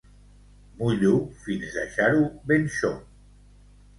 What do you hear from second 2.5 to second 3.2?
ben xop.